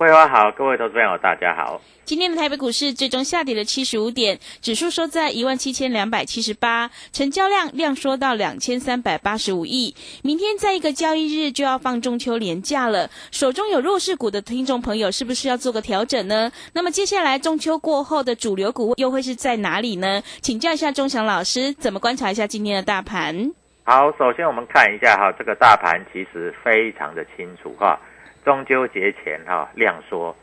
[0.00, 1.78] 桂花好，各位投资朋友大家好。
[2.04, 9.94] 今天的台北股市最终下跌了七十五点，指数收在一万七千两百七十八，成交量量缩到两千三百八十五亿。
[10.22, 16.50] 明天在一个交易日就要放中秋连假了，手中有弱势股的听众朋友，是不是要做个调整呢？
[16.72, 20.22] 那么接下来中秋过后的主流股又会是在哪里呢？
[20.40, 23.52] 请教一下钟祥老师，怎么观察一下今天的大盘？
[23.84, 28.00] 好，首先我们看一下哈，这个大盘其实非常的清楚哈，
[28.44, 30.34] 中秋节前哈量缩。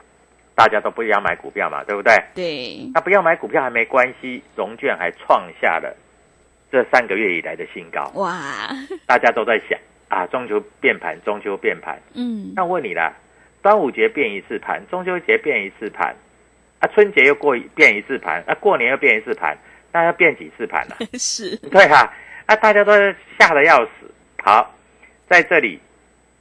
[0.55, 2.15] 大家都不要买股票嘛，对不对？
[2.33, 2.89] 对。
[2.91, 5.95] 那不要买股票还没关系，融券还创下了
[6.71, 8.11] 这三个月以来的新高。
[8.15, 8.33] 哇！
[9.05, 9.77] 大家都在想
[10.09, 12.01] 啊，中秋变盘，中秋变盘。
[12.15, 12.53] 嗯。
[12.55, 13.13] 那问你啦，
[13.61, 16.15] 端午节变一次盘，中秋节变一次盘，
[16.79, 19.55] 啊，春节又过变一次盘，啊，过年又变一次盘，
[19.91, 20.97] 那要变几次盘了？
[21.19, 21.55] 是。
[21.69, 22.11] 对哈，
[22.47, 22.93] 啊，大家都
[23.37, 24.11] 吓得要死。
[24.41, 24.73] 好，
[25.29, 25.79] 在这里，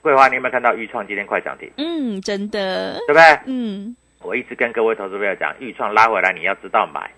[0.07, 1.69] 桂花，你有没有看到豫创今天快涨停？
[1.79, 2.97] 嗯，真的。
[3.09, 3.23] 对不对？
[3.47, 3.97] 嗯。
[4.23, 7.11] 我一直跟各位投资朋友讲，豫创拉回来你要知道买，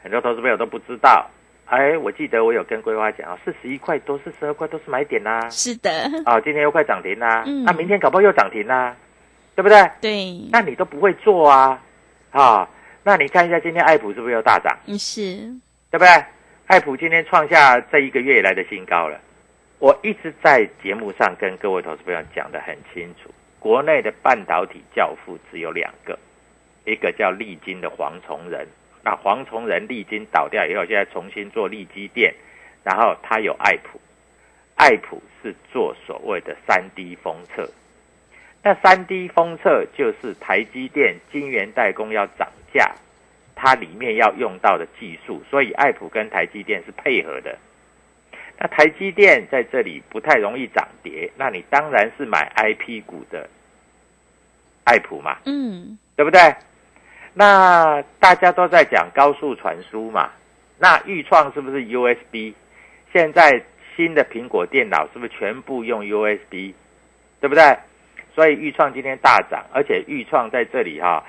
[0.00, 1.28] 很多投资朋友都不知道。
[1.66, 5.50] 哎，我记得我有跟桂花讲啊，四十一块多、四十二块都是买点啦。
[5.50, 5.90] 是的。
[6.24, 8.94] 啊，今天又快涨停啦，嗯那明天搞不好又涨停啦，
[9.56, 9.90] 对不对？
[10.00, 10.48] 对。
[10.52, 11.82] 那你都不会做啊，
[12.30, 12.68] 啊，
[13.02, 14.72] 那你看一下今天爱普是不是又大涨？
[14.86, 15.36] 嗯，是。
[15.90, 16.08] 对不对？
[16.66, 19.20] 爱普今天创下这一个月以来的新高了。
[19.80, 26.18] 我一直在节目上跟各位投资朋友讲得很清楚，国内的半导体教父只有两个。
[26.84, 28.66] 一个叫利金的黄崇仁，
[29.02, 32.34] 那黄崇仁利金倒掉以后，现在重新做利基电，
[32.84, 33.98] 然后他有爱普，
[34.76, 37.66] 爱普是做所谓的三 D 封测，
[38.62, 42.94] 那三 D 封测就是台积电晶圆代工要涨价，
[43.54, 47.56] 它里面要用到的技术，所以爱普跟台积电是配合的。
[48.62, 53.48] 那台积电在这里不太容易涨跌，那你当然是买 IP 股的
[54.84, 56.54] 爱普嘛，嗯，对不对？
[57.32, 60.30] 那大家都在讲高速传输嘛，
[60.78, 62.52] 那预创是不是 USB？
[63.14, 63.62] 现在
[63.96, 66.74] 新的苹果电脑是不是全部用 USB？
[67.40, 67.78] 对不对？
[68.34, 71.24] 所以预创今天大涨，而且预创在这里哈，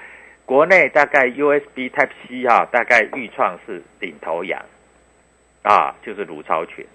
[0.45, 4.61] 国内大概 USB Type C 哈，大概预创是领头羊
[5.63, 6.85] 啊，就是卢超群。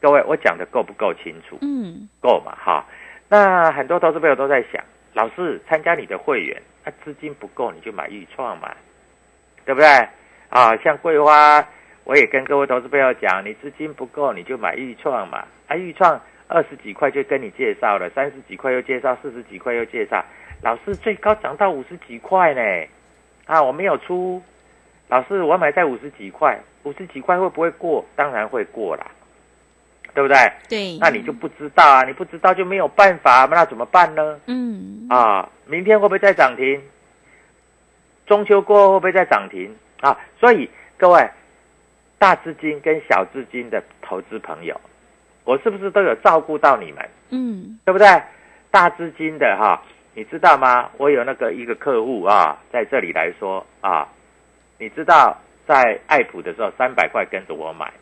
[0.00, 1.58] 各位，我讲的够不够清楚？
[1.60, 2.86] 嗯，够嘛哈。
[3.28, 4.82] 那很多投资朋友都在想，
[5.12, 6.60] 老师参加你的会员。
[6.82, 8.74] 啊，资金不够你就买预创嘛，
[9.66, 9.86] 对不对？
[10.48, 11.62] 啊，像桂花，
[12.04, 15.44] 我也跟各位投资朋友讲，你资金不够你就买预创嘛。
[15.68, 16.18] 啊，预创
[16.48, 20.24] 二十几块就跟你介绍了，三十几块又介绍，四十几块又介绍，
[20.62, 22.86] 老师最高涨到五十几块呢。
[23.44, 24.42] 啊，我没有出，
[25.08, 28.02] 老师我买在五十几块，五十几块会不会过？
[28.16, 29.06] 当然会过啦，
[30.14, 30.36] 对不对？
[30.68, 30.98] 对。
[30.98, 34.40] 那你就不知道啊，你不知道就没有办法，那怎么办呢？
[34.46, 35.06] 嗯。
[35.08, 36.80] 啊，明天会不会再涨停？
[38.26, 40.16] 中秋过后会不会再涨停啊？
[40.38, 41.28] 所以各位
[42.16, 44.80] 大资金跟小资金的投资朋友，
[45.44, 47.08] 我是不是都有照顾到你们？
[47.30, 48.06] 嗯，对不对？
[48.70, 49.82] 大资金的哈，
[50.14, 50.88] 你知道吗？
[50.96, 54.06] 我有那个一个客户啊，在这里来说啊，
[54.78, 55.36] 你知道
[55.66, 57.92] 在爱普的时候，三百块跟着我买，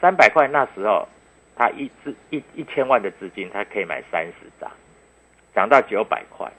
[0.00, 1.06] 三百块那时候
[1.56, 4.70] 他一资一一千万的资金，他可以买三十张，
[5.54, 6.50] 涨到九百块，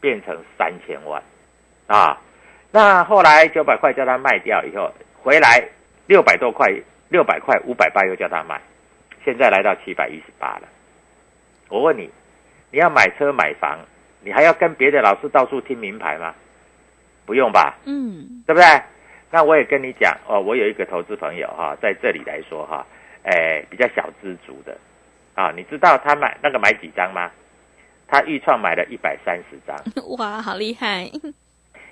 [0.00, 1.22] 变成三千万
[1.86, 2.18] 啊。
[2.72, 4.92] 那后来九百块叫他卖掉以后，
[5.22, 5.68] 回来
[6.06, 6.72] 六百多块，
[7.08, 8.60] 六百块五百八又叫他卖，
[9.24, 10.62] 现在来到七百一十八了。
[11.68, 12.10] 我问你，
[12.70, 13.78] 你要买车买房，
[14.22, 16.34] 你还要跟别的老师到处听名牌吗？
[17.26, 18.66] 不用吧，嗯，对不对？
[19.30, 22.84] 那我也跟你讲哦，我有一个投资朋友哈，在这里来说哈，
[23.22, 24.76] 诶，比较小资族的
[25.34, 27.30] 啊，你知道他买那个买几张吗？
[28.08, 29.76] 他预创买了一百三十张，
[30.18, 31.08] 哇，好厉害，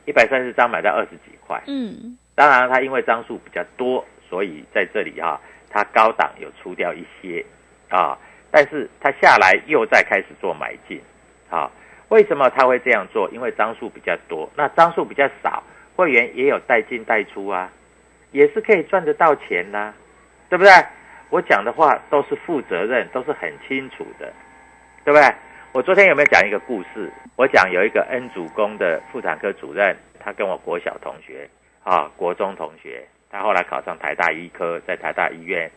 [0.05, 1.63] 一百三十张买到二十几块。
[1.69, 5.41] 嗯，当然，他因为张数比较多，所以在这里哈、
[5.71, 7.45] 他高档有出掉一些
[7.89, 8.19] 啊，
[8.51, 11.01] 但是他下来又再开始做买进
[11.49, 11.71] 啊。
[12.09, 13.31] 为什么他会这样做？
[13.31, 15.63] 因为张数比较多，那张数比较少，
[15.99, 17.69] 会员也有带进带出啊，
[18.31, 19.93] 也是可以赚得到钱呐、
[20.49, 20.71] 对不对？
[21.29, 24.33] 我讲的话都是负责任，都是很清楚的，
[25.05, 25.29] 对不对？
[25.73, 27.13] 我昨天有没有讲一个故事？
[27.35, 31.51] 我讲有一个恩主公的妇产科主任，他跟我国小同学
[31.83, 35.69] 啊，国中同学，他后来考上台大医科，在台大医院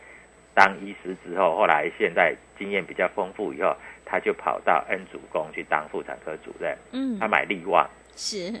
[0.54, 6.78] 当医师之后，后来现在经验比较丰富以后，他就跑到恩主公去当妇产科主任。
[6.92, 8.52] 嗯他，买利旺，是，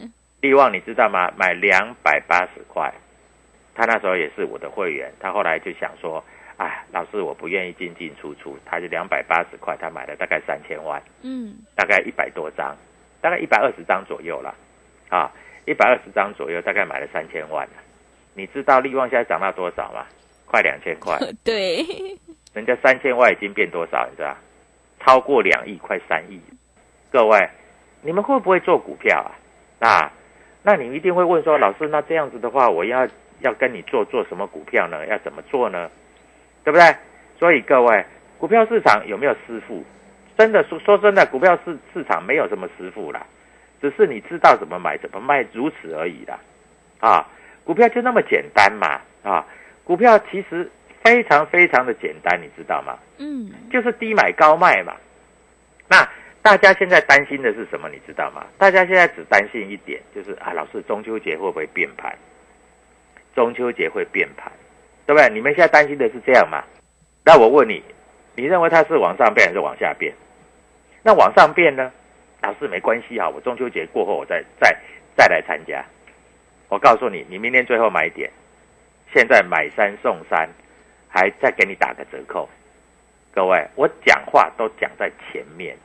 [0.42, 1.32] 利旺你知道吗？
[1.36, 2.92] 买两百八十块，
[3.76, 6.22] 他那时候也是我的会员，他后来就想说，
[6.56, 11.00] 哎，老师我不愿意进进出出，他就两百八十块，他买了大概三千万。
[11.22, 12.76] 嗯，大概一百多张，
[13.20, 14.52] 大概一百二十张左右了，
[15.10, 15.30] 啊，
[15.64, 17.74] 一百二十张左右，大概买了三千万了。
[18.34, 20.04] 你知道利旺现在涨到多少吗？
[20.44, 21.86] 快两千块， 对，
[22.52, 24.08] 人家三千万已经变多少？
[24.10, 24.36] 你知道？
[24.98, 26.40] 超过两亿，快三亿。
[27.12, 27.48] 各位，
[28.00, 29.24] 你们会不会做股票
[29.78, 29.88] 啊？
[29.88, 30.12] 啊，
[30.62, 33.08] 那你一定会问说，老师，那这样子的话，我要
[33.40, 35.06] 要跟你做做什么股票呢？
[35.06, 35.90] 要怎么做呢？
[36.64, 36.94] 对不对？
[37.38, 38.04] 所以各位，
[38.38, 39.84] 股票市场有没有师傅？
[40.38, 43.26] 真的说说真的，股票市市场没有什么师傅啦，
[43.80, 46.38] 只是你知道怎么买怎么卖，如此而已啦。
[47.00, 47.28] 啊，
[47.64, 49.44] 股票就那么简单嘛啊，
[49.82, 50.70] 股票其实
[51.02, 52.96] 非常非常的简单，你知道吗？
[53.18, 54.94] 嗯，就是低买高卖嘛。
[55.88, 56.08] 那
[56.42, 57.88] 大家现在担心的是什么？
[57.88, 58.44] 你知道吗？
[58.58, 62.12] 大家现在只担心一点，就是啊，老师中秋节会不会变盘？
[63.34, 64.50] 中秋节会变盘，
[65.06, 65.30] 对不对？
[65.30, 66.64] 你们现在担心的是这样吗？
[67.24, 67.82] 那我问你，
[68.34, 70.12] 你认为它是往上变还是往下变？
[71.02, 71.92] 那往上变呢？
[72.42, 74.76] 老师没关系啊，我中秋节过后我再再
[75.16, 75.84] 再来参加。
[76.68, 78.28] 我告诉你，你明天最后买点，
[79.14, 80.48] 现在买三送三，
[81.08, 82.48] 还再给你打个折扣。
[83.32, 85.76] 各位，我讲话都讲在前面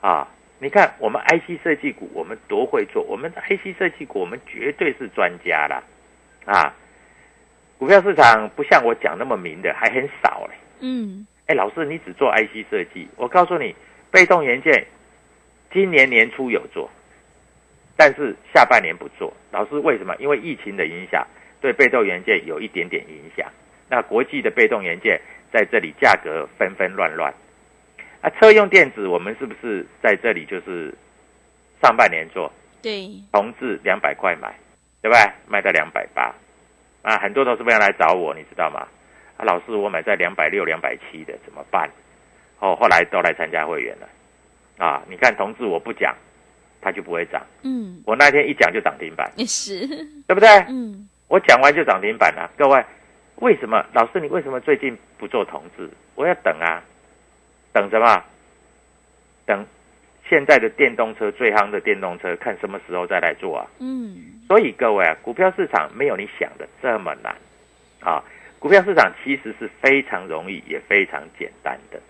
[0.00, 0.28] 啊！
[0.60, 5.82] 你看我们 IC 设计股，我们多会做，我们 IC 设计股，我们绝对是专家啦
[6.46, 6.74] 啊！
[7.78, 10.54] 股票市场不像我讲那么明的，还很少嘞。
[10.80, 13.74] 嗯，哎，老师，你只做 IC 设计，我告诉你，
[14.10, 14.84] 被动元件
[15.72, 16.90] 今年年初有做，
[17.96, 19.32] 但是下半年不做。
[19.52, 20.16] 老师为什么？
[20.16, 21.24] 因为疫情的影响，
[21.60, 23.48] 对被动元件有一点点影响。
[23.88, 25.20] 那国际的被动元件
[25.52, 27.32] 在这里价格纷纷乱乱。
[28.20, 30.92] 啊，车用电子我们是不是在这里就是
[31.80, 32.50] 上半年做，
[32.82, 34.52] 对，同志两百块买，
[35.00, 35.32] 对不对？
[35.46, 36.34] 卖到两百八，
[37.02, 38.86] 啊，很多投资朋友来找我，你知道吗？
[39.36, 41.88] 啊，老师，我买在两百六、两百七的怎么办？
[42.58, 44.08] 哦，后来都来参加会员了，
[44.84, 46.12] 啊，你看同志我不讲，
[46.80, 49.86] 它就不会涨，嗯，我那天一讲就涨停板，也 是，
[50.26, 50.48] 对不对？
[50.68, 52.84] 嗯，我讲完就涨停板了，各位，
[53.36, 53.86] 为什么？
[53.92, 55.88] 老师，你为什么最近不做同志？
[56.16, 56.82] 我要等啊，
[57.72, 58.24] 等什么？
[59.46, 59.64] 等
[60.28, 63.66] 现在的电动车最夯的电动车，看什么时候再来做啊？
[63.78, 67.34] 嗯，所以各位啊，股票市场没有你想的这么难
[68.00, 68.22] 啊！
[68.58, 72.00] 股票市场其实是非常容易，也非常简单的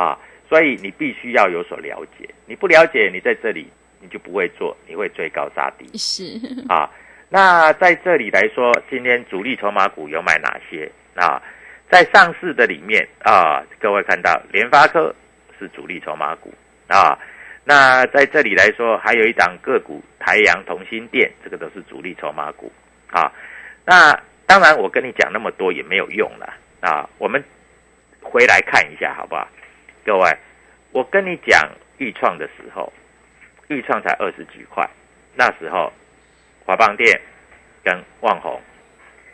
[0.00, 0.16] 啊！
[0.48, 3.66] 所以你必须要有所了解，你不了解，你在这里
[4.00, 6.38] 你就不会做，你会追高杀低是，
[6.68, 6.88] 啊！
[7.28, 11.42] 那在这里来说，今天主力筹码股有买哪些啊？
[11.90, 15.14] 在上市的里面啊，各位看到联发科
[15.58, 16.52] 是主力筹码股
[16.86, 17.18] 啊。
[17.64, 22.72] 那在这里来说，还有一档个股台阳同心店，这个都是主力筹码股
[23.10, 23.32] 啊。
[23.84, 24.12] 那
[24.46, 27.08] 当然，我跟你讲那么多也没有用了啊。
[27.18, 27.42] 我们
[28.22, 29.46] 回来看一下好不好？
[30.04, 30.30] 各位，
[30.92, 32.90] 我跟你讲豫创的时候，
[33.68, 34.88] 豫创才二十几块，
[35.34, 35.92] 那时候
[36.64, 37.20] 华邦电
[37.84, 38.60] 跟旺宏，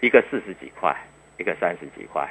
[0.01, 0.93] 一个四十几块，
[1.39, 2.29] 一个三十几块，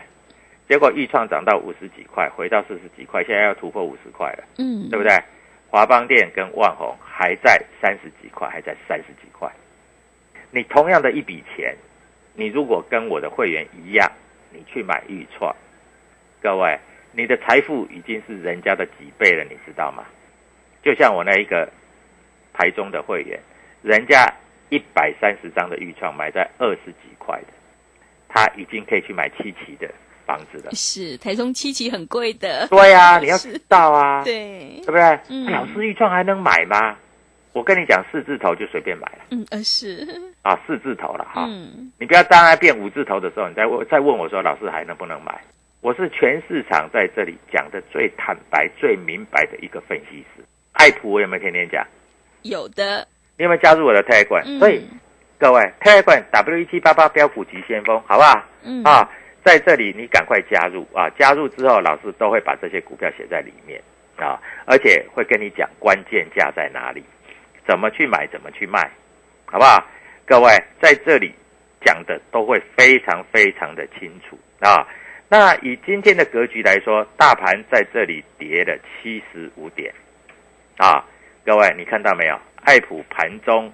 [0.67, 5.11] 结果豫创涨到五十几块，回到四十几块，现在要突破五十块了，嗯，对不对？
[5.69, 9.51] 华邦电跟万宏还在三十几块，还在三十几块。
[10.51, 11.75] 你同样的一笔钱，
[12.35, 14.11] 你如果跟我的会员一样，
[14.51, 15.55] 你去买豫创，
[16.41, 16.79] 各位，
[17.11, 20.05] 你的财富已经是人家的几倍了，你知道吗？
[20.83, 21.67] 就像我那一个
[22.53, 23.39] 台中的会员，
[23.81, 24.31] 人家
[24.69, 27.47] 一百三十张的预创买在二十几块的，
[28.29, 29.89] 他已经可以去买七期的
[30.25, 30.71] 房子的。
[30.73, 35.19] 是台中七期很贵的，对呀、你要知道啊，对对，不对？
[35.29, 36.95] 嗯老师预创还能买吗？
[37.53, 40.07] 我跟你讲，四字头就随便买了嗯，呃是，
[40.41, 41.45] 啊，四字头了哈。
[41.47, 45.39] 嗯，你不要当它变五字头的时候，你再问再问我说，老师还能不能买？
[45.81, 50.43] 我是全市场在这里讲的最坦白、最明白的一个分析师。
[50.71, 51.85] 爱普我有没有天天讲？
[52.41, 54.83] 有的，你有没有加入我的 Telegram？、嗯所以
[55.37, 58.41] 各位 Telegram W 一七八八标股急先锋，好不好？
[58.63, 59.07] 嗯，啊，
[59.43, 61.09] 在这里你赶快加入啊！
[61.19, 63.81] 加入之后，老师都会把这些股票写在里面
[64.15, 67.03] 啊，而且会跟你讲关键价在哪里，
[67.67, 68.89] 怎么去买，怎么去卖，
[69.45, 69.85] 好不好？
[70.25, 71.33] 各位在这里
[71.81, 74.87] 讲的都会非常非常的清楚啊。
[75.27, 79.93] 那以今天的格局来说，大盘在这里跌了七十五点
[80.77, 81.03] 啊，
[81.45, 82.39] 各位你看到没有？
[82.63, 83.69] 爱普盘中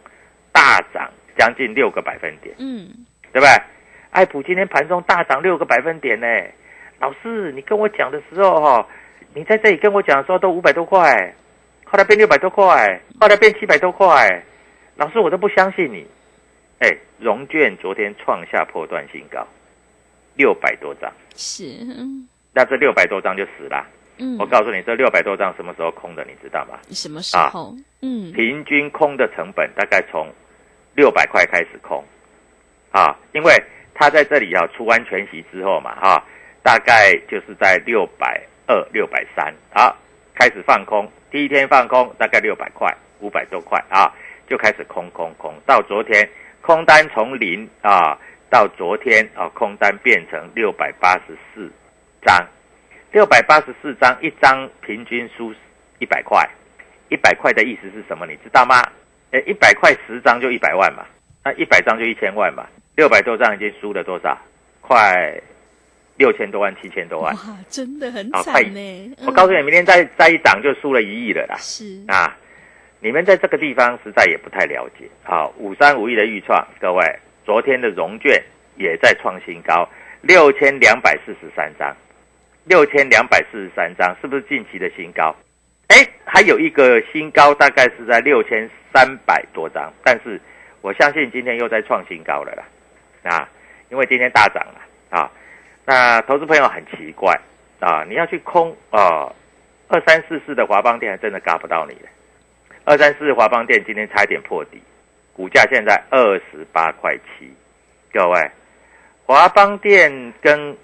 [0.51, 2.55] 大涨将近六个百分点。
[2.57, 2.89] 嗯，
[3.31, 3.49] 对不对？
[4.11, 6.27] 爱普今天盘中大涨六个百分点呢。
[6.99, 8.87] 老师，你跟我讲的时候哈、
[9.33, 11.33] 你在这里跟我讲的时候都五百多块，
[11.85, 14.43] 后来变六百多块，后来变七百多块，
[14.95, 16.05] 老师我都不相信你。
[16.79, 16.89] 哎，
[17.19, 19.45] 融券昨天创下破断新高，
[20.35, 21.65] 六百多张，是，
[21.97, 23.85] 嗯那这六百多张就死了。
[24.17, 26.79] 嗯，我告诉你，这六百多张什么时候空的，你知道吗？
[26.89, 27.73] 什么时候？
[28.01, 30.27] 嗯，平均空的成本大概从
[30.95, 32.03] 六百块开始空，
[32.91, 33.53] 啊，因为
[33.99, 36.23] 它在这里啊出完全息之后嘛，哈、
[36.63, 39.93] 大概就是在六百二、六百三，好，
[40.33, 44.09] 开始放空，第一天放空大概六百块、五百多块啊，
[44.47, 46.27] 就开始空空空，到昨天
[46.61, 48.17] 空单从零啊，
[48.49, 51.69] 到昨天啊空单变成六百八十四
[52.25, 52.47] 张，
[53.11, 55.53] 六百八十四张，一张平均输
[55.99, 56.49] 一百块。
[57.09, 58.25] 一百块的意思是什么？
[58.25, 58.81] 你知道吗？
[59.31, 61.05] 呃，一百块十张就一百万嘛，
[61.43, 62.65] 那一百张就一千万嘛，
[62.99, 64.37] 六百多张已经输了多少？
[64.81, 65.33] 快
[66.17, 67.33] 六千多万、七千多万。
[67.33, 69.15] 哇，真的很惨呢。
[69.25, 71.55] 我告诉你，明天再再一涨就输了一亿了啦。
[71.57, 72.35] 是，啊，
[72.99, 75.05] 你们在这个地方实在也不太了解。
[75.23, 78.43] 好，五三五亿的预创，各位，昨天的融券
[78.75, 79.87] 也在创新高，
[80.19, 81.95] 六千两百四十三张，
[82.65, 85.33] 六千两百四十三张，是不是近期的新高？
[85.87, 90.37] 哎，还有一个新高，大概是在六千三百多张，但是
[90.81, 92.63] 我相信今天又在创新高了啦，
[93.29, 93.47] 啊，
[93.89, 95.31] 因为今天大涨了啊。
[95.85, 97.33] 那投资朋友很奇怪
[97.79, 99.31] 啊，你要去空啊，
[99.87, 102.09] 二三四四的华邦店还真的嘎不到你了。
[102.85, 104.81] 二三四四华邦店今天差一点破底，
[105.33, 107.51] 股价现在二十八块七。
[108.11, 108.51] 各位，
[109.25, 110.75] 华邦店跟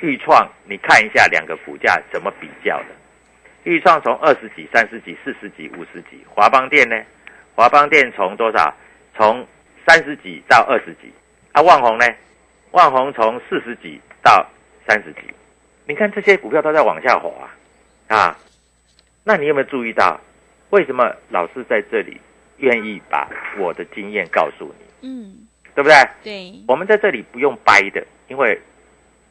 [0.00, 2.86] 豫创，你看一下两个股价怎么比较的。
[3.64, 6.96] 豫创从二十几、三十几、四十几、五十几，华邦店呢？
[7.54, 8.74] 华邦店从多少？
[9.14, 9.46] 从
[9.86, 11.12] 三十几到二十几。
[11.52, 12.06] 啊，万宏呢？
[12.72, 14.46] 万宏从四十几到
[14.86, 15.20] 三十几。
[15.86, 17.30] 你看这些股票都在往下滑
[18.06, 18.38] 啊！
[19.24, 20.20] 那你有没有注意到，
[20.70, 22.20] 为什么老师在这里
[22.58, 23.28] 愿意把
[23.58, 25.96] 我的经验告诉你，嗯，对不对？
[26.22, 28.60] 对，我们在这里不用掰的，因为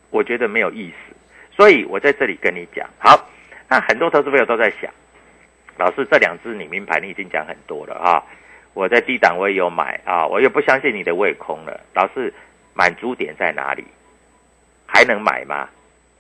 [0.10, 1.16] 我觉得没有意思，
[1.56, 2.90] 所以我在这里跟你讲。
[3.00, 3.30] 好，
[3.70, 4.92] 那很多投资朋友都在想，
[5.78, 8.22] 老师这两只你名牌你已经讲很多了啊，
[8.80, 12.34] 我在低档我也有买啊，我又不相信你的位空了，老师
[12.74, 13.84] 满足点在哪里？
[14.88, 15.68] 还能买吗？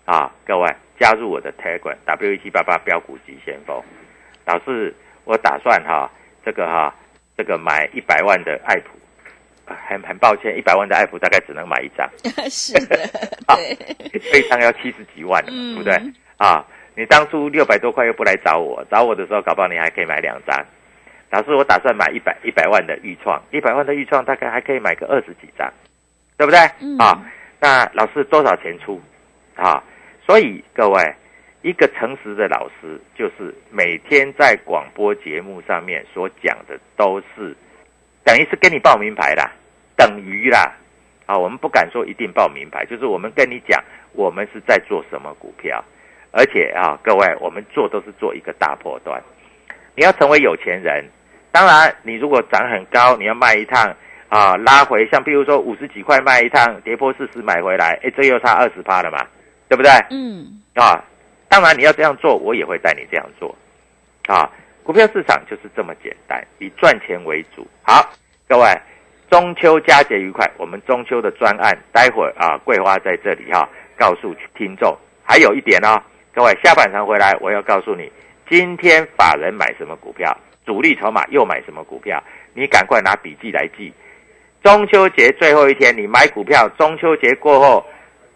[0.03, 3.81] 啊，各位加入我的 Telegram W 一七八八标股急先锋，
[4.45, 6.11] 老师我打算哈、
[6.43, 6.93] 这个哈、
[7.37, 8.89] 这个买一百万的爱普。
[9.65, 12.09] 啊很很抱歉，一百万的爱普大概只能买一张，
[12.51, 12.95] 是的，
[13.47, 13.55] 啊
[14.11, 15.93] 一张要七十几万对不对？
[16.37, 20.65] 啊，你当初六百多块又不来找我，找我的时候，搞不好你还可以买两张。
[21.31, 25.71] 老师，我打算买一百一百万的预创，一百万的预创大概还可以买个二十几张，
[26.37, 26.59] 对不对？
[26.81, 27.21] 嗯啊，
[27.59, 28.99] 那老师多少钱出？
[29.55, 29.83] 啊，
[30.25, 31.15] 所以各位，
[31.61, 37.55] 一个诚实的老师，就是每天在广播节目上面所讲的都是，
[38.23, 39.51] 等于是跟你报名牌啦，
[39.95, 40.75] 等于啦。
[41.27, 43.79] 啊，我们不敢说一定报名牌，就是我们跟你讲，
[44.13, 45.83] 我们是在做什么股票，
[46.31, 49.21] 而且啊，各位，我们做都是做一个大破段。
[49.95, 51.05] 你要成为有钱人，
[51.51, 53.95] 当然，你如果涨很高，你要卖一趟，
[54.29, 59.25] 啊拉回，像譬如说五十几块卖一趟，跌破四十买回来，哎，这又差二十趴了嘛，
[59.67, 59.91] 对不对？
[60.11, 61.03] 嗯，啊，
[61.47, 63.55] 当然你要这样做，我也会带你这样做。
[64.27, 64.49] 啊，
[64.83, 67.67] 股票市场就是这么简单，以赚钱为主。
[67.81, 68.07] 好，
[68.47, 68.65] 各位，
[69.31, 70.47] 中秋佳节愉快。
[70.57, 74.95] 我们中秋的专案，待会儿啊，桂花在这里哈、告诉听众。
[75.23, 75.99] 还有一点哦，
[76.33, 78.11] 各位下半场回来，我要告诉你，
[78.47, 80.35] 今天法人买什么股票，
[80.69, 82.23] 主力筹码又买什么股票，
[82.53, 83.91] 你赶快拿笔记来记。
[84.61, 87.83] 中秋节最后一天，你买股票，中秋节过后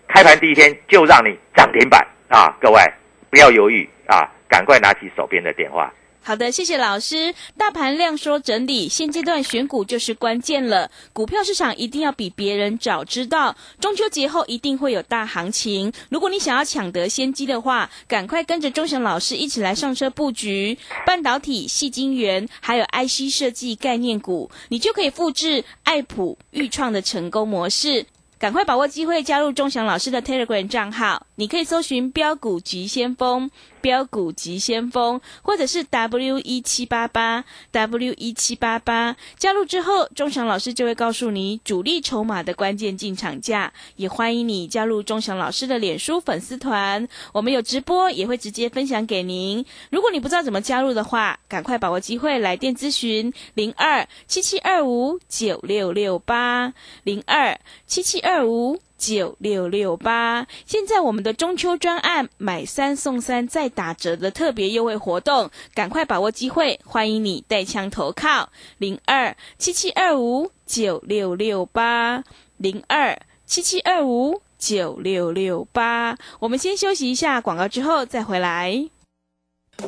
[0.07, 2.57] 开盘第一天就让你涨停板啊！
[2.59, 2.81] 各位
[3.29, 5.93] 不要犹豫啊，赶快拿起手边的电话。
[6.25, 7.35] 好的，谢谢老师。
[7.57, 10.89] 大盘量缩整理，现阶段选股就是关键了。
[11.11, 15.91] 股票市场一定要比别人早知道，中秋节后一定会有大行情。
[16.09, 28.05] 如果你想要抢得先机的话，赶快跟着钟祥老师一起来上车布局半导体、细晶圆，还有 IC 设计概念股，你就可以复制爱普、豫创的成功模式。
[28.39, 31.25] 赶快把握机会，加入钟祥老师的 Telegram 账号。
[31.35, 33.49] 你可以搜寻“标股急先锋”、
[33.83, 39.17] “标股急先锋”，或者是 W 一七八八 W 一七八八。
[39.37, 43.73] 加入之后，钟祥老师就会告诉你主力筹码的关键进场价。
[43.97, 49.65] 也欢迎你加入钟祥老师的脸书粉丝团，我们有直播，也会直接分享给您。
[49.89, 56.73] 如果你不知道怎么加入的话，赶快把握机会来电咨询零二七七二五九六六八
[57.03, 60.47] 零二七七二五九六六八。
[60.65, 72.23] 现在我们的中秋专案买三送三再打折的特别优惠活动，赶快把握机会，欢迎你带枪投靠零二七七二五九六六八
[72.57, 76.17] 零二七七二五九六六八。
[76.39, 78.89] 我们先休息一下广告，之后再回来。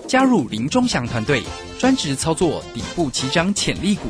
[0.07, 1.43] 加入林忠祥团队，
[1.79, 4.09] 专职操作底部起涨潜力股，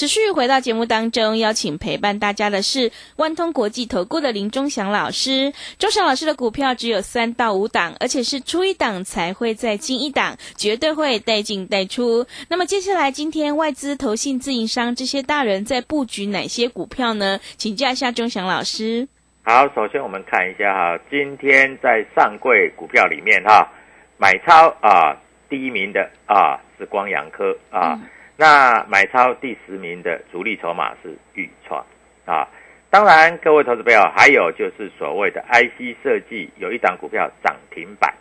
[0.00, 5.52] 持续回到节目当中，邀请陪伴大家的是万通国际投顾的林忠祥老师。
[5.78, 12.26] 忠祥老师的股票只有三到五档，而且是出一档才会再进一档，绝对会带进带出。
[12.48, 17.38] 那么接下来，今天外资、投信、自营商这些大人在布局哪些股票呢？
[17.58, 19.06] 请教一下忠祥老师。
[19.42, 23.70] 好，首先我们看一下哈，今天在上柜股票里面哈，
[24.16, 25.14] 买超啊
[25.50, 27.92] 第一名的啊是光阳科啊。
[28.00, 28.08] 嗯
[28.40, 31.84] 那买超第十名的主力筹码是豫创。
[32.24, 32.48] 啊，
[32.88, 38.14] 当然各位投资朋友，还有就是所谓的 IC 设计有一档股票涨停板。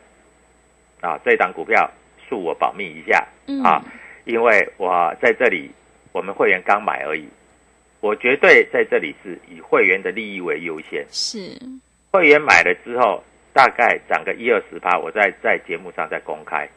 [1.00, 1.90] 啊，这档股票
[2.30, 3.26] 恕我保密一下。
[3.48, 3.64] 嗯。
[3.64, 3.82] 啊，
[4.26, 5.72] 因为我在这里
[6.12, 7.26] 我们会员刚买而已，
[8.02, 11.58] 我绝对在这里是以会员的利益为优先，是，
[12.12, 16.68] 会员买了之后大概涨个一二十趴，我再在节目上再公开。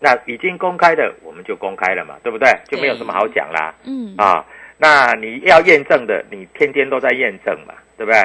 [0.00, 2.48] 那已经公开的，我们就公开了嘛，对不对？
[2.66, 3.74] 就没有什么好讲啦。
[3.84, 4.44] 嗯，啊，
[4.76, 8.18] 那你要验证的，你天天都在验证嘛，对不对？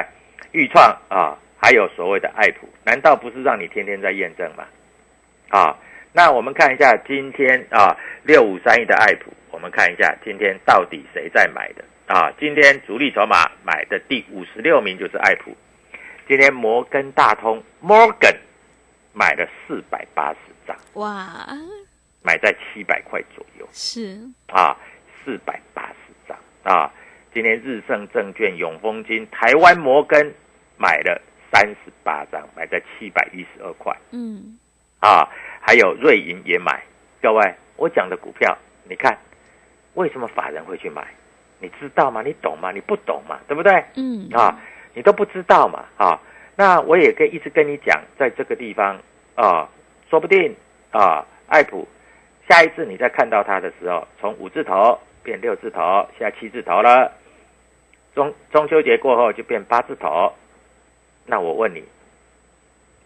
[0.52, 4.64] 预创啊，还有所谓的爱普，难道不是让你天天在验证吗？
[5.48, 5.76] 啊，
[6.12, 12.32] 那我们看一下今天啊，六五三一的爱普，我们看一下今天到底谁在买的啊？
[12.38, 15.56] 今天主力筹码买的第五十六名就是爱普，
[16.28, 18.36] 今天摩根大通 Morgan
[19.12, 21.46] 买了四百八十张，哇，
[22.22, 23.68] 买在七百块左右。
[23.72, 24.76] 是，啊，
[25.24, 26.90] 四百八十张啊。
[27.32, 30.32] 今天日盛证券、永丰金、台湾摩根
[30.76, 31.20] 买了
[31.52, 34.58] 三十八张，买在七百一十二块嗯，
[35.00, 35.28] 啊。
[35.60, 36.82] 还有瑞银也买。
[37.22, 38.56] 各位，我讲的股票，
[38.88, 39.18] 你看
[39.94, 41.06] 为什么法人会去买？
[41.58, 42.20] 你知道吗？
[42.20, 42.70] 你懂吗？
[42.70, 43.82] 你不懂嘛，对不对？
[43.96, 44.60] 嗯，啊，
[44.92, 46.20] 你都不知道嘛啊。
[46.54, 49.00] 那我也可以一直跟你讲，在这个地方
[49.34, 49.66] 啊，
[50.14, 50.54] 说不定
[50.92, 51.88] 啊，爱普
[52.48, 57.10] 下一次你再看到它的时候，从五字头变六字头，现在七字头了。
[58.14, 60.32] 中中秋节过后就变八字头。
[61.26, 61.82] 那我问你，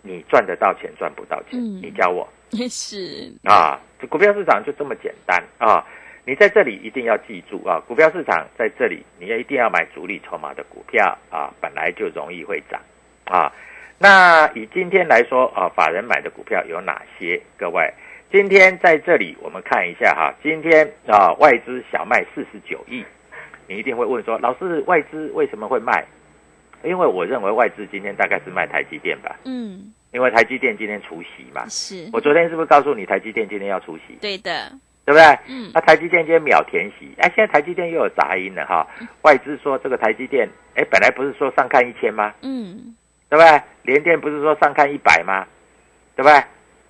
[0.02, 1.52] 你赚得到钱赚不到钱？
[1.58, 2.28] 嗯你教我
[2.68, 3.80] 是，啊！
[3.98, 5.82] 这股票市场就这么简单啊！
[6.26, 12.78] 你在这里一定要记住啊，股票市场在这里，你要一定要买主力筹码的股票啊，本来就容易会涨
[13.24, 13.50] 啊。
[13.98, 17.40] 那以今天来说啊，法人买的股票有哪些？
[17.58, 17.92] 各位，
[18.30, 23.04] 今天在这里我们看一下哈，今天啊外资小卖四十九亿，
[23.66, 26.04] 你一定会问说，老师外资为什么会卖？
[26.84, 31.66] 因为我认为外资今天大概是卖台积电吧，嗯，因为台积电今天除息嘛。
[31.68, 34.16] 是，我昨天是不是告诉你台积电今天要除息？
[34.20, 34.70] 对的，
[35.04, 35.24] 对不对？
[35.48, 38.86] 嗯那台积电今天秒填息，哎，现在台积电又有杂音了哈。
[39.22, 42.32] 外资说这个台积电，哎，本来不是说上看一千吗？
[42.42, 42.94] 嗯，
[43.28, 43.62] 对不对？
[43.82, 45.46] 联电不是说上看一百吗？
[46.16, 46.42] 对不对？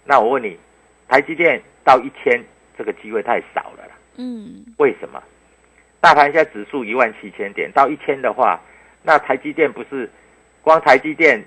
[0.04, 0.56] 那我问你，
[1.08, 2.42] 台积电到一千
[2.76, 5.22] 这个机会太少了啦，嗯，为什么？
[6.00, 8.60] 大盘现在指数一万七千点，到一千的话，
[9.02, 10.08] 那台积电不是
[10.62, 11.44] 光台积电，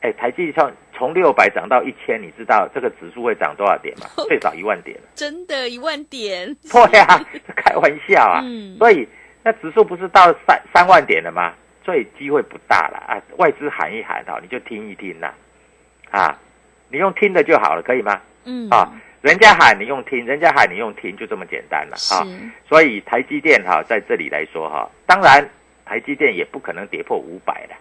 [0.00, 4.06] 哎，台积上从六百涨到一千，你知道这个指数会涨多少点吗？
[4.28, 4.96] 最少一万点。
[5.14, 8.40] 真的，一万点，对呀、这开玩笑啊！
[8.44, 9.06] 嗯所以
[9.42, 11.52] 那指数不是到三三万点了吗？
[11.84, 13.22] 所以机会不大了啊！
[13.36, 15.32] 外资喊一喊哈，你就听一听呐，
[16.10, 16.38] 啊，
[16.88, 18.20] 你用听的就好了，可以吗？
[18.44, 22.26] 嗯，啊，人家喊你用听，人家喊你用听，就这么简单了是啊！，
[22.68, 25.46] 所以台积电哈在这里来说哈，当然
[25.84, 27.74] 台积电也不可能跌破五百的，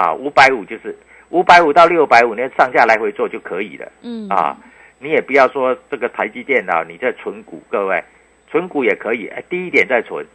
[0.00, 0.96] 啊，五百五就是
[1.30, 3.90] 五百五到六百五，你上下来回做就可以了。
[4.02, 4.56] 嗯，啊，
[4.98, 8.02] 你也不要说这个台积电啊，你在存股，各位
[8.50, 10.26] 存股也可以，哎，低一点再存，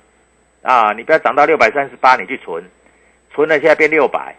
[0.61, 2.63] 啊，你不要涨到六百三十八你去存，
[3.37, 4.35] 存了现在变六百，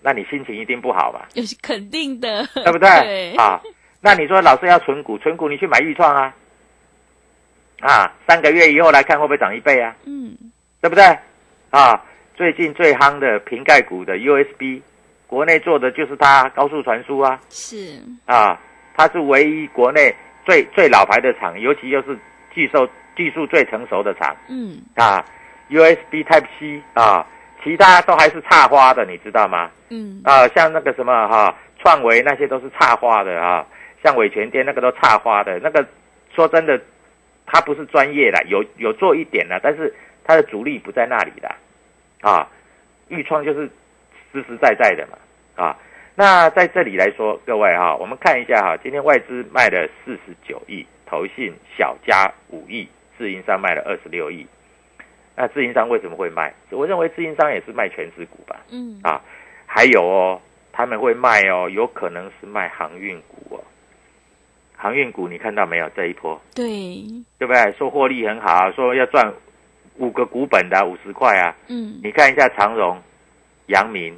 [0.00, 2.88] 那你心情一定不好吧，有肯定的，对不对？
[3.04, 3.60] 对，啊，
[4.00, 6.34] 那你说老师要存股，存股你去买豫创啊，
[7.80, 9.94] 啊，三个月以后来看会不会涨一倍啊？
[10.06, 10.34] 嗯，
[10.80, 11.04] 对不对？
[11.68, 12.02] 啊，
[12.34, 14.80] 最近最夯的瓶盖股的 USB，
[15.26, 17.38] 国内做的就是它高速传输啊。
[17.50, 18.58] 是，啊，
[18.96, 20.14] 它是唯一国内
[20.46, 22.18] 最最老牌的厂，尤其又是
[22.54, 25.22] 技术技术最成熟的厂嗯，啊。
[25.70, 27.26] USB Type C 啊，
[27.62, 29.70] 其他都还是差花的，你知道吗？
[29.90, 33.64] 嗯，啊，像那个什么哈、创维那些都是差花的啊，
[34.02, 35.86] 像伟全店那个都差花的，那个
[36.34, 36.80] 说真的，
[37.46, 39.94] 他不是专业的，有有做一点的，但是
[40.24, 41.54] 他的主力不在那里的
[42.20, 42.48] 啊。
[43.08, 43.68] 豫创就是
[44.32, 45.18] 实实在在的嘛
[45.62, 45.76] 啊。
[46.14, 54.46] 那在这里来说，各位哈、我们看一下哈、今天外资卖了四十九亿，投信小加五亿，自营商卖了二十六亿。
[55.36, 56.52] 那自营商为什么会卖？
[56.70, 58.60] 我认为自营商也是卖全指股吧。
[58.70, 59.20] 嗯，啊，
[59.66, 60.40] 还有哦，
[60.72, 63.64] 他们会卖哦，有可能是卖航运股哦。
[64.76, 65.88] 航运股你看到没有？
[65.96, 66.66] 这一波对，
[67.38, 67.72] 对不对？
[67.78, 69.32] 说获利很好，说要赚
[69.96, 71.54] 五个股本的五十块啊。
[71.68, 73.00] 嗯，你看一下长荣、
[73.66, 74.14] 阳明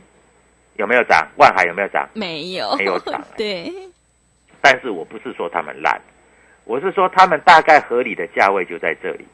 [0.77, 1.29] 有没有涨？
[1.37, 2.09] 万海有没有涨？
[2.14, 3.72] 没有，没有涨哎 对，
[4.61, 6.00] 但是我不是说他们烂，
[6.64, 9.27] 我是说他们大概合理的价位就在这里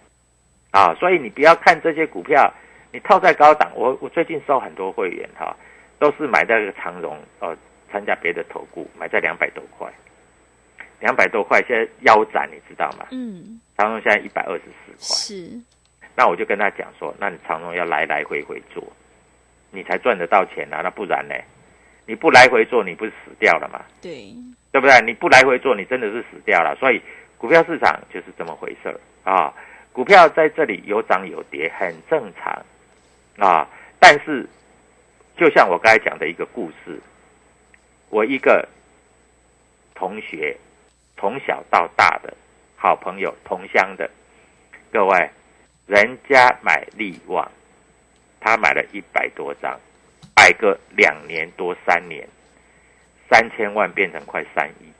[0.70, 2.52] 啊，所以你不要看这些股票，
[2.92, 3.70] 你套在高档。
[3.74, 5.56] 我我最近收很多会员哈、
[5.98, 7.56] 都是买在这个长荣哦，
[7.90, 9.90] 参加别的投顾，买在两百多块，
[11.00, 13.06] 两百多块现在腰斩，你知道吗？
[13.10, 15.60] 嗯，长荣现在一百二十四块，是，
[16.14, 18.82] 那我就跟他讲说，那你长荣要来来回回做，
[19.70, 21.34] 你才赚得到钱啊，那不然呢？
[22.06, 23.84] 你不来回做，你不是死掉了吗？
[24.00, 24.34] 对，
[24.72, 25.00] 对不对？
[25.06, 26.74] 你不来回做，你真的是死掉了。
[26.80, 27.00] 所以
[27.38, 29.54] 股票市场就是这么回事儿啊。
[29.92, 32.64] 股票在这里有涨有跌，很正常
[33.38, 33.68] 啊。
[33.98, 34.48] 但是，
[35.36, 37.00] 就像我刚才讲的一个故事，
[38.08, 38.68] 我一个
[39.94, 40.56] 同学，
[41.16, 42.32] 从小到大的
[42.76, 44.10] 好朋友，同乡的，
[44.92, 45.30] 各位，
[45.86, 47.50] 人家买利旺，
[48.40, 49.78] 他买了一百多张，
[50.36, 52.26] 买个两年多三年。
[53.32, 54.92] 三千万变成快三亿，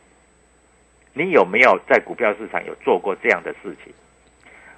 [1.15, 3.93] 你有没有在股票市场有做过这样的事情？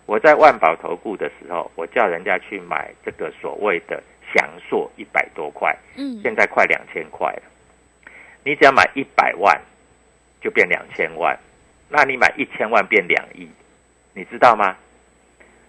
[0.07, 4.03] 我在万宝投顾的时候，我叫人家去买这个所谓的
[4.35, 7.43] 祥硕一百多块，嗯，现在快两千块了。
[8.45, 9.61] 你只要买一百万，
[10.41, 11.39] 就变两千万，
[11.89, 13.49] 那你买一千万变两亿，
[14.13, 14.77] 你知道吗？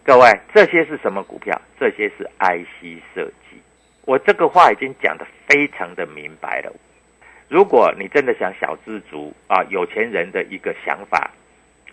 [0.04, 1.62] 各位，这些是什么股票？
[1.80, 3.62] 这些是 IC 设计。
[4.06, 6.74] 我这个话已经讲得非常的明白了。
[7.48, 11.32] 如果你真的想小知足啊，有钱人的一个想法，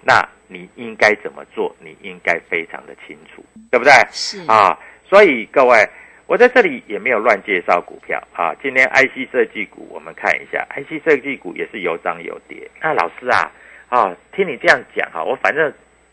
[0.02, 1.74] 那你应该怎么做？
[1.78, 3.92] 你应该非常的清楚，对不对？
[4.10, 5.88] 是，啊，所以各位，
[6.26, 8.54] 我在这里也没有乱介绍股票啊。
[8.62, 12.70] 今天 IC 设计股，我们看一下，IC 设计股也是有涨有跌。
[12.80, 13.52] 那老师啊，
[13.88, 15.72] 啊，听你这样讲哈，我反正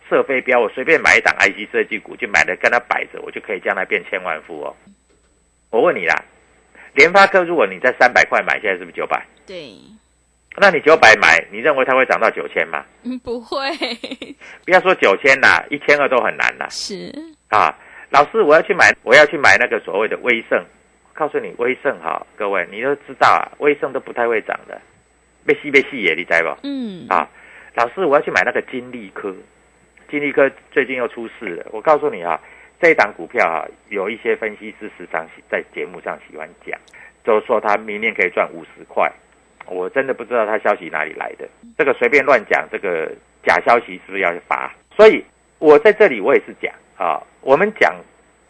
[0.09, 4.75] 射飞镖，我随便买一档 IC 设计股，就买了跟它摆着，我就可以将来变千万富哦。
[5.69, 6.23] 我问你啦，
[6.93, 9.25] 联发科如果你在三百块买，现在是不是九百？
[9.45, 9.73] 对，
[10.59, 12.83] 那你九百买，你认为它会涨到九千吗？
[13.03, 13.69] 嗯，不会，
[14.65, 16.67] 不要说九千啦，一千二都很难啦。
[16.69, 17.13] 是，
[17.49, 17.73] 啊，
[18.09, 20.63] 老师，我要去买，我要去买那个所谓的威盛。
[21.13, 24.79] 告诉你，威盛哈，各位你都知道啊，威盛都不太会涨的，
[25.45, 26.57] 被吸被吸耶，你知不？
[26.63, 27.27] 嗯，啊，
[27.75, 29.35] 老师，我要去买那个金利科，
[30.09, 31.65] 金利科最近又出事了。
[31.71, 32.39] 我告诉你啊，
[32.81, 36.79] 这一档股票啊，有一些分析师时常在节目上喜欢讲，
[37.23, 39.11] 就说他明年可以赚五十块。
[39.67, 43.11] 我真的不知道他消息哪里来的，这个随便乱讲，这个
[43.43, 44.73] 假消息是不是要罚？
[44.95, 45.23] 所以
[45.59, 47.95] 我在这里我也是讲啊，我们讲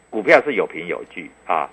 [0.09, 1.69] 股票是有凭有据啊，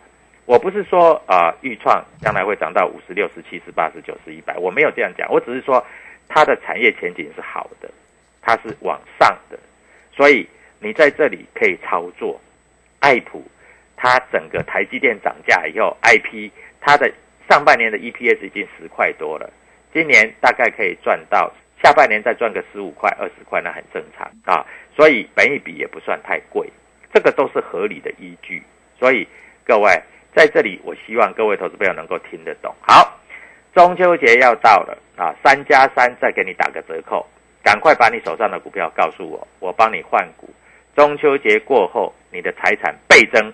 [0.47, 5.85] 我不是说啊预创将来会涨到五十六十七十八十九十一百，我没有这样讲，我只是说
[6.29, 7.91] 它的产业前景是好的，
[8.43, 9.59] 它是往上的，
[10.13, 10.47] 所以
[10.81, 12.41] 你在这里可以操作。
[13.01, 13.45] 爱普，
[13.99, 17.13] 它整个台积电涨价以后，IP 它的
[17.49, 19.51] 上半年的 EPS 已经十块多了，
[19.93, 21.53] 今年大概可以赚到
[21.83, 24.65] 下半年再赚个十五块二十块，那很正常啊。
[24.97, 26.69] 所以本益比也不算太贵，
[27.13, 28.63] 这个都是合理的依据。
[28.99, 29.27] 所以
[29.65, 29.91] 各位
[30.35, 32.75] 在这里，我希望各位投资朋友能够听得懂。
[32.81, 33.21] 好，
[33.75, 37.27] 中秋节要到了啊，三加三再给你打个折扣，
[37.63, 40.49] 赶快把你手上的股票告诉我，我帮你换股。
[40.97, 43.53] 中秋节过后，你的财产倍增，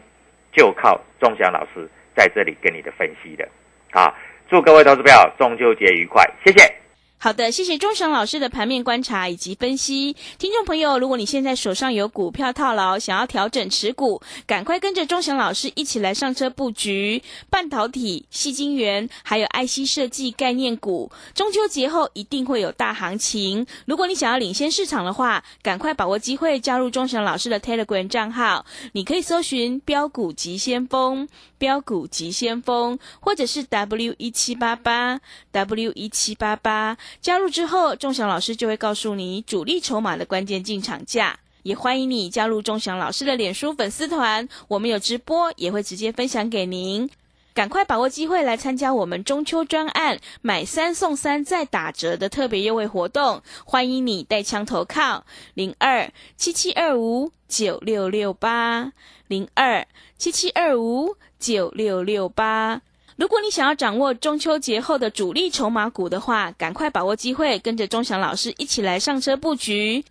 [0.53, 3.49] 就靠钟祥老师在这里跟你的分析的。
[3.91, 4.15] 啊，
[4.49, 6.80] 祝各位投资朋友中秋节愉快，谢谢。
[7.23, 10.17] 好的，谢谢钟祥老师的盘面观察以及分析。
[10.39, 21.13] 听众朋友，如果你现在手上有股票套牢，想要调整持股，赶快跟着钟祥老师一起来上车布局半导体、细晶圆，还有 IC 设计概念股。
[21.35, 23.67] 中秋节后一定会有大行情。
[23.85, 31.29] 如果你想要领先市场的话，赶快把握机会加入钟祥老师的 Telegram 账号，你可以搜寻“标股急先锋”。
[31.61, 35.21] 标股急先锋，或者是 W 一七八八
[35.53, 41.39] W 一七八八，加入之后，钟祥老师就会告诉你主力筹码的关键进场价。
[41.63, 47.09] 也欢迎你加入钟祥老师的脸书粉丝团，我们有直播，也会直接分享给您。
[47.53, 58.93] 赶快把握机会来参加我们中秋专案买三送三再打折的特别优惠活动，欢迎你带枪投靠零二七七二五九六六八
[59.27, 61.17] 零二七七二五。
[61.41, 62.83] 九六六八，
[63.21, 70.03] 如果你想要掌握中秋节后的主力筹码股的话，赶快把握机会，跟着钟祥老师一起来上车布局。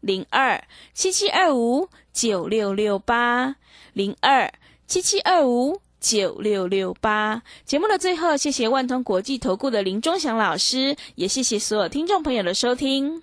[0.00, 0.60] 零二
[0.92, 3.54] 七七二五九六六八，
[3.92, 4.52] 零二
[4.88, 7.40] 七七二五九六六八。
[7.64, 13.22] 节目的最后，谢谢万通国际投顾的林钟祥老师，也谢谢所有听众朋友的收听。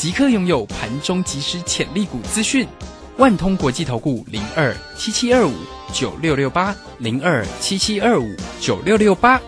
[0.00, 2.66] 即刻拥有盘中即时潜力股资讯，
[3.18, 5.52] 万通国际投顾零二七七二五
[5.92, 9.38] 九六六八零二七七二五九六六八，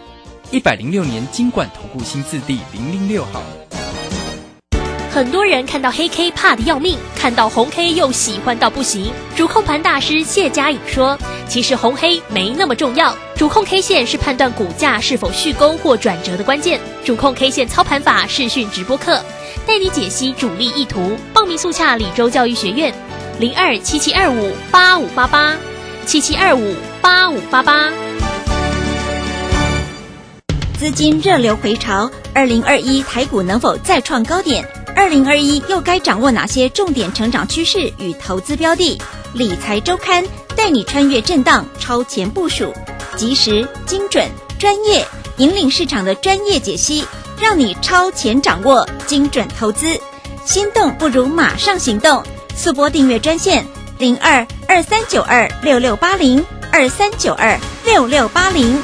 [0.51, 3.43] 一百零六年金管投顾新字第零零六号。
[5.11, 9.11] 很多人看到黑 K 怕的要命，看到红 K 又喜欢到不行。
[9.35, 16.79] 主控盘大师谢佳颖说：“其实红黑没那么重要，主控 K 线是判断股价是否续攻或转折的关键。
[17.03, 19.19] 主控 K 线操盘法视讯直播课。”
[19.67, 22.93] 带你解析主力意图，报名速洽李州教育学院，
[23.39, 25.57] 零二七七二五八五八八，
[26.05, 27.91] 七七二五八五八八。
[30.79, 34.69] 资金热流回潮，二零二一台股能否再创高点？
[34.97, 39.01] 二零二一又该掌握哪些重点成长趋势与投资标的？
[39.33, 40.25] 理财周刊
[40.57, 42.75] 带你穿越震荡，超前部署，
[43.17, 47.05] 及时、精准、专业，引领市场的专业解析。
[47.43, 50.01] 让你超前掌握精准投资，
[50.45, 52.23] 心动不如马上行动！
[52.55, 53.67] 速播订阅专线
[53.99, 58.81] 零二二三九二六六八零二三九二六六八零。